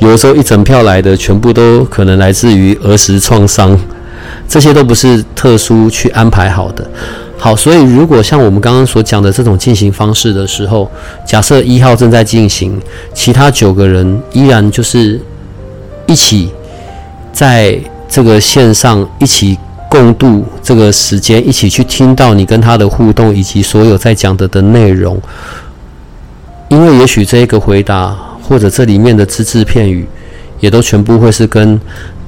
[0.00, 3.74] 有的时候一整票来的全部都可能来自于儿时创伤，
[4.52, 6.86] 这些都不是特殊去安排好的。
[7.38, 10.90] 好，所以如果像我们刚刚所讲的这种进行方式的时候，
[11.26, 12.78] 假设一号正在进行，
[13.14, 15.18] 其他九个人依然就是
[16.06, 16.50] 一起
[17.32, 19.56] 在这个线上一起
[19.88, 25.18] 共度这个时间，一起去听到你跟他的互动以及所有在讲的的内容，
[26.68, 30.06] 因为也许这一个回答或者这里面的只字片语，
[30.60, 31.80] 也都全部会是跟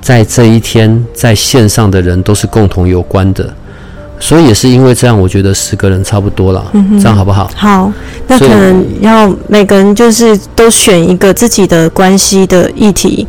[0.05, 3.53] 在这一天在线上的人都是共同有关的。
[4.21, 6.65] 所以也是因为这样，我觉得十个人差不多了，
[7.01, 7.51] 这样好不好？
[7.57, 7.93] 好，
[8.29, 13.27] 那可能要每个人就是都选一个自己的关系的议题，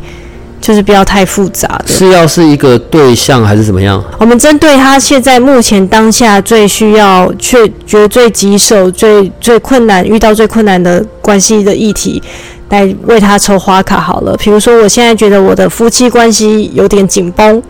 [0.60, 1.84] 就是不要太复杂的。
[1.86, 4.02] 是要是一个对象还是怎么样？
[4.18, 12.22] 我们针对他现在目前当下最需要、却觉得最棘手、最最困难、遇到最困难的关系的议题，
[12.70, 14.36] 来为他抽花卡好了。
[14.38, 17.62] 比如说，我现在觉得我的夫妻关系有点紧绷。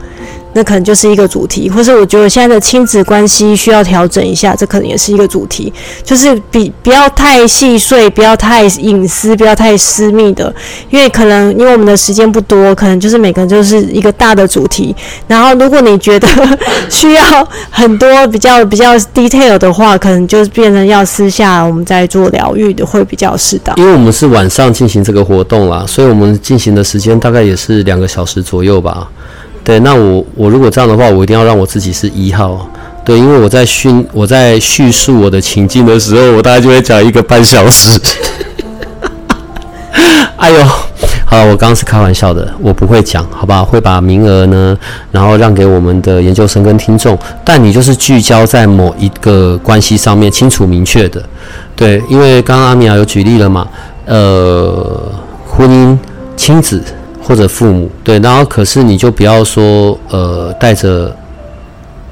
[0.57, 5.71] 那可能就是一个主题，或是我觉得现在的亲子关系需要调整一下，这可能也是一个主题，
[6.03, 10.51] 就是比不要太细碎，不要太隐私，不要太私密的，
[10.89, 14.97] 因为可能因为我们的时间不多，可能就是每个人就是一个大的主题。
[15.27, 16.27] 然后如果你觉得
[16.89, 23.77] 需要很多比较比较 detail 的话，可能就变成要私下我们再做疗愈的会比较适当。
[23.77, 29.07] 因为我们是晚上进行这个活动啦，所以我们进行的时间大概也是两个小时左右吧。
[29.67, 32.71] 对，那我我如果这样的话，我一定要让我自己是一号。
[33.05, 38.01] 对，因为我在叙我在叙述我的情境的时候，我大概就会讲一个半小时。
[40.39, 40.65] 哎呦，
[41.25, 43.65] 好，我刚刚是开玩笑的，我不会讲，好吧？
[43.65, 44.79] 会把名额呢，
[45.11, 47.19] 然后让给我们的研究生跟听众。
[47.45, 51.21] 但你就是聚焦在某一个关系上面，清楚明确的。
[51.75, 53.67] 对，因为刚刚阿米娅有举例了嘛，
[54.05, 55.13] 呃，
[55.45, 55.99] 婚姻、
[56.37, 56.81] 亲子。
[57.27, 61.13] 或者父母对，然后可是你就不要说呃带着，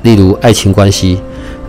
[0.02, 1.20] 例如爱情关系，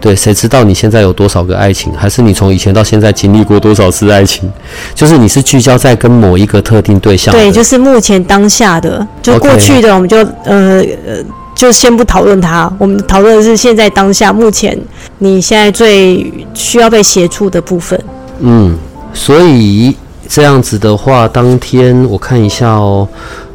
[0.02, 1.94] 对，谁知道你现在有多少个爱情？
[1.94, 4.52] 还是你从以前到现在经历过多少次爱情？
[4.96, 11.24] 就是你是聚焦在跟某一个特定对象，对，就是目前当下的，就过去的我们就呃呃
[11.56, 14.76] 就先不讨论它，我们讨论的是现在当下目前
[15.20, 18.04] 你现在最需要被协助的部分。
[18.40, 18.76] 嗯，
[19.14, 19.96] 所以。
[20.28, 23.08] 这样子的话，当天我看一下哦，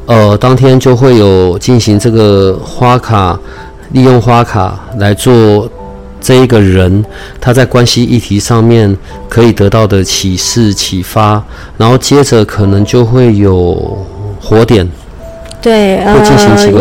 [0.07, 3.39] 呃，当天就会有进行这个花卡，
[3.91, 5.69] 利用花卡来做
[6.21, 7.05] 这一个人
[7.41, 8.97] 他在关系议题上面
[9.29, 11.43] 可以得到的启示启发，
[11.77, 14.07] 然后接着可能就会有
[14.41, 14.89] 火点，
[15.61, 16.25] 对，呃，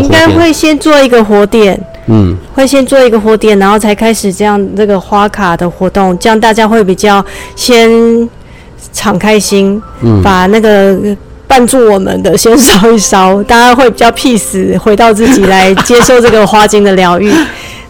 [0.02, 7.26] 应该会先做一个火点，嗯，会先做一个火点，然后才开始这样这个花卡的活动，这样大家会比较
[7.56, 8.30] 先。
[8.92, 9.82] 敞开心，
[10.24, 10.96] 把那个
[11.48, 17.34] 绊住我们的先烧一烧， 大家会比较 peace，回到自己来接受这个花精的疗愈。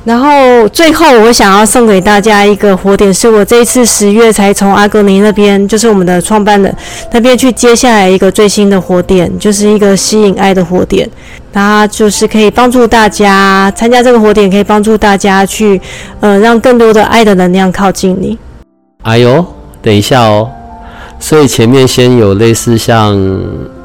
[0.05, 6.73] 然后最后，我想要送给大家一个火点，是我这一次十月才从阿格尼那边，就是我们的创办的
[7.11, 11.07] 那边去接下来一个最新的火点，就是一个吸引爱的火点。
[11.51, 15.79] 它就是可以帮助大家参加这个火点，可以帮助大家去
[16.21, 18.37] 呃让更多的爱的能量靠近你。
[19.03, 19.45] 哎呦，
[19.81, 20.49] 等一下哦。
[21.19, 23.13] 所以前面先有类似像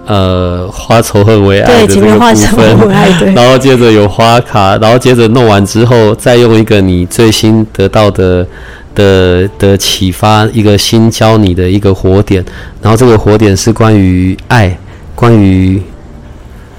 [0.06, 3.32] 呃花仇恨为爱对，前的这个部面画什分，么 爱对。
[3.34, 8.46] 然后接着有花卡，然后接着弄完之后，再用一个你最新得到的
[8.94, 12.44] 的的启发，一个新教你的一个火点，
[12.80, 14.78] 然后这个火点是关于爱，
[15.14, 15.82] 关于，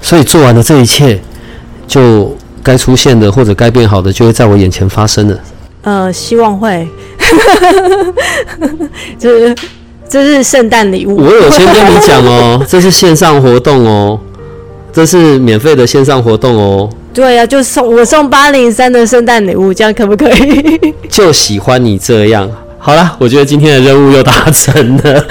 [0.00, 1.20] 所以做完了这一切，
[1.86, 5.38] 就该出现的或者该变好的，就会在我眼前发生了。
[5.82, 6.88] 呃，希望会，
[9.18, 9.54] 就是
[10.08, 11.16] 这是圣诞礼物。
[11.16, 14.18] 我有先跟你讲哦， 这是线上活动哦，
[14.92, 20.94] 这是免费的线上活动哦，对呀、就送我送八零三的圣诞礼物，这样可不可以？
[21.10, 22.48] 就喜欢你这样。
[22.78, 25.24] 好了，我觉得今天的任务又达成了。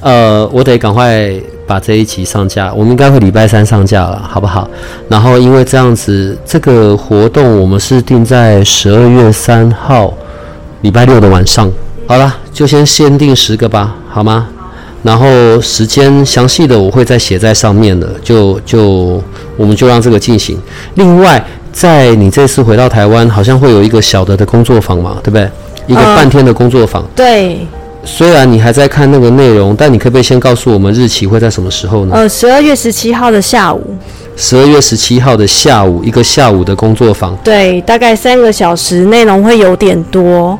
[0.00, 1.30] 呃，我得赶快
[1.64, 4.68] 把这一集上架，我们应该会礼拜三上架了，好不好？
[5.08, 10.12] 然后因为这样子，这个活动我们是定在十二月三号
[10.80, 11.70] 礼拜六的晚上。
[12.06, 14.48] 好了，就先限定十个吧，好吗？
[15.02, 15.26] 然后
[15.60, 19.22] 时间详细的我会再写在上面的，就就
[19.56, 20.56] 我们就让这个进行。
[20.94, 21.42] 另外，
[21.72, 25.50] 在你这次回到台湾，好像会有一个小的的工作坊嘛，对不对？
[25.86, 27.04] 一个嗯半天的工作坊。
[27.16, 27.66] 对，
[28.04, 32.14] 虽然你还在看那个内容，但你可不可以先告诉我们日期会在什么时候呢？
[32.14, 33.96] 呃，十二月十七号的下午，
[34.36, 37.36] 十二月十七号的下午，一个下午的工作坊。
[37.42, 40.56] 对，大概三个小时，内容会有点多。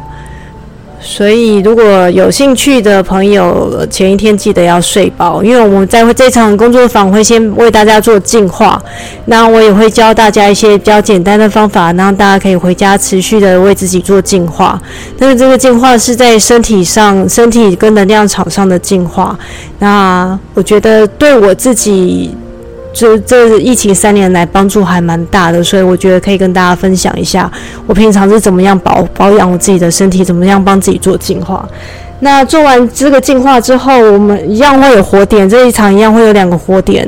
[1.05, 8.81] 所以，如果有兴趣的朋友，前一天记得要睡饱，因为我们在这场工作坊会先为大家做净化，
[9.27, 14.81] 那我也会教大家一些比较简单的方法，让大家可以回家持续的为自己做净化。
[15.19, 19.37] 但是这个净化是在身体上、身体跟能量场上的净化。
[19.81, 22.31] 那我觉得对我自己
[22.93, 27.51] 这这疫情三年来帮助还蛮大的，所以我觉得可以跟大家分享一下，
[27.87, 31.69] 我平常是怎么样保保养我自己的身体，怎么样帮自己做净化。
[32.25, 37.05] 那做完这个净化之后，我们一样会有火点，这一场一样会有两个火点，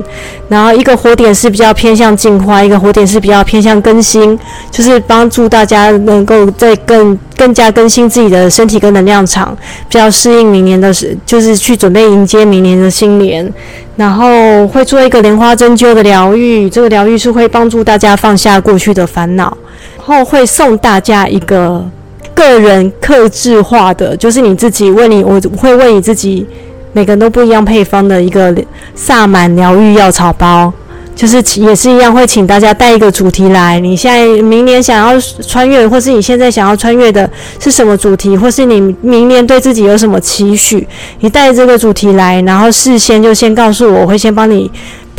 [0.49, 4.37] 然后一个火点是比较偏向净化，一个火点是比较偏向更新，
[4.73, 9.57] 就是帮助大家能够在更更加更新自己的身体跟能量场，
[9.89, 13.49] 比较适应明年的是，就是去准备迎接明年的新年。
[13.97, 19.57] 然后会做一个莲花针灸的疗愈，这个疗愈是会帮助大家放下过去的烦恼，
[19.97, 21.89] 然后会送大家一个
[22.35, 26.47] 个人克制化的，就是你自己为你，我会为你自己，
[26.93, 28.55] 每个人都不一样配方的一个
[28.95, 30.73] 萨满疗愈药草包。
[31.17, 33.79] 就是也是一样，会请大家带一个主题来。
[33.79, 37.31] 你现在明年想要穿越，或是你现在想要穿越的
[37.61, 40.85] 是什么主题，或是你明年对自己有什么期许，
[41.21, 44.69] 你带这个主题来，然后事先就先告诉我，我会先帮你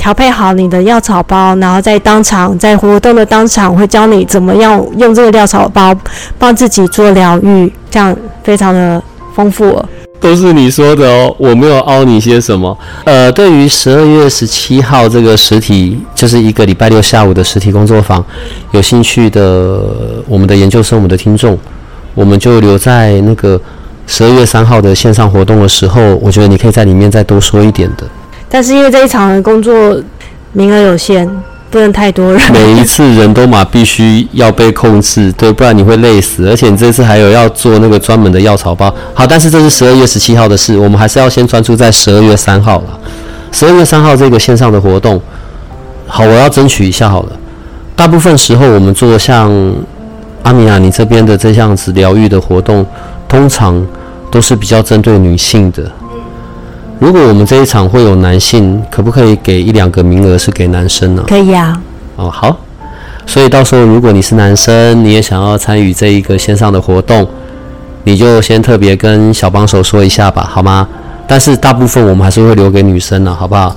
[0.05, 5.91] 调配好你的药草包，然后在当场在活动的当场会教你怎么样用这个药草包
[6.37, 9.01] 帮自己做疗愈，这样非常的
[9.33, 9.89] 丰富了。
[10.19, 12.77] 都是你说的哦，我没有凹你些什么。
[13.05, 18.23] 呃，对于十二月十七号这个实体，就是一个礼拜六下午的实体工作坊，
[18.73, 19.81] 有兴趣的
[20.27, 21.57] 我们的研究生、我们的听众，
[22.13, 23.59] 我们就留在那个
[24.05, 28.05] 十二月三号的线上活动的时候，我觉得你可以在里面再多说一点的。
[28.55, 30.01] 但是因为这一场的工作
[30.53, 31.29] 名额有限，
[31.69, 32.41] 不能太多人。
[32.53, 36.47] 每一次人都嘛必须要被控制，对，不然你会累死。
[36.47, 38.89] 而且你这次还有要做那个专门的药草包。
[39.13, 42.97] 好，但是这是十二月十七号的事，我们还是要先专注在十二月三号了。
[43.51, 45.21] 十二月三号这个线上的活动，
[46.07, 47.33] 好，我要争取一下好了。
[47.93, 49.51] 大部分时候我们做像
[50.43, 52.85] 阿米亚你这边的这样子疗愈的活动，
[53.27, 53.85] 通常
[54.31, 55.91] 都是比较针对女性的。
[56.99, 61.23] 如果我们这一场会有男性，可不可以给一两个名额是给男生呢？
[61.27, 61.79] 可以啊，
[62.15, 62.57] 哦，好，
[63.25, 67.27] 所以到时候如果你是男生，你也想要参与这一个线上的活动，
[68.03, 70.87] 你就先特别跟小帮手说一下吧，好吗？
[71.27, 73.75] 但是大部分我们还是会留给女生的，好不好？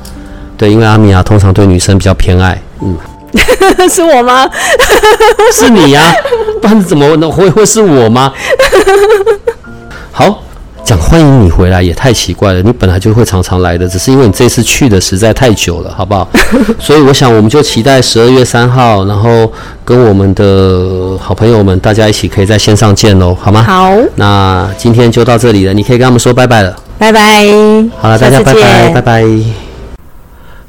[0.57, 2.97] 对，因为阿米亚通常对女生比较偏爱，嗯，
[3.91, 4.49] 是我吗？
[5.53, 6.03] 是你呀、
[6.63, 8.33] 不然怎么能会会是我吗？
[10.13, 10.43] 好。
[10.89, 16.27] 讲欢迎你回来也太奇怪了，你本来就会常常来的，只是因为你这次去的实在太久了，好不好？
[16.81, 19.53] 所以我想我们就期待十二月三号，然后
[19.85, 23.63] 跟我们的好朋友们大家一起可以在线上见喽，好吗？
[23.65, 26.75] 好，那今天就到这里了，你可以跟他们说拜拜了。
[26.99, 27.21] 拜拜。
[27.99, 29.23] 好了，大家拜拜，拜拜。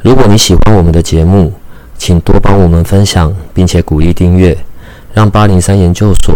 [0.01, 1.53] 如果你喜欢我们的节目，
[1.97, 4.57] 请多帮我们分享，并且鼓励订阅，
[5.13, 6.35] 让八零三研究所